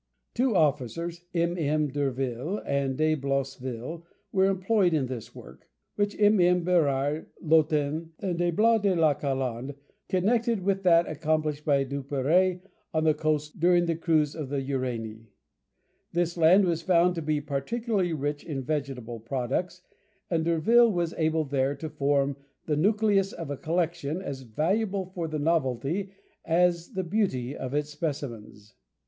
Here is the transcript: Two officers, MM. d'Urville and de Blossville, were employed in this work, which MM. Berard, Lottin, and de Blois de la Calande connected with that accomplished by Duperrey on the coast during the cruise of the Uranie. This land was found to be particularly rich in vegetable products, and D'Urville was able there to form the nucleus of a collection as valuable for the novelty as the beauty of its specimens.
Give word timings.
Two 0.33 0.55
officers, 0.55 1.25
MM. 1.35 1.93
d'Urville 1.93 2.57
and 2.65 2.97
de 2.97 3.13
Blossville, 3.15 4.01
were 4.31 4.45
employed 4.45 4.95
in 4.95 5.05
this 5.05 5.35
work, 5.35 5.69
which 5.93 6.17
MM. 6.17 6.63
Berard, 6.63 7.27
Lottin, 7.39 8.09
and 8.17 8.35
de 8.39 8.49
Blois 8.49 8.79
de 8.79 8.95
la 8.95 9.13
Calande 9.13 9.75
connected 10.09 10.61
with 10.63 10.81
that 10.81 11.07
accomplished 11.07 11.63
by 11.65 11.85
Duperrey 11.85 12.61
on 12.95 13.03
the 13.03 13.13
coast 13.13 13.59
during 13.59 13.85
the 13.85 13.95
cruise 13.95 14.33
of 14.35 14.49
the 14.49 14.63
Uranie. 14.71 15.27
This 16.13 16.35
land 16.35 16.65
was 16.65 16.81
found 16.81 17.13
to 17.13 17.21
be 17.21 17.39
particularly 17.39 18.11
rich 18.11 18.43
in 18.43 18.63
vegetable 18.63 19.19
products, 19.19 19.83
and 20.31 20.43
D'Urville 20.43 20.91
was 20.91 21.13
able 21.15 21.43
there 21.45 21.75
to 21.75 21.89
form 21.89 22.37
the 22.65 22.75
nucleus 22.75 23.33
of 23.33 23.51
a 23.51 23.55
collection 23.57 24.19
as 24.19 24.41
valuable 24.41 25.05
for 25.13 25.27
the 25.27 25.37
novelty 25.37 26.09
as 26.43 26.93
the 26.93 27.03
beauty 27.03 27.55
of 27.55 27.75
its 27.75 27.91
specimens. 27.91 28.73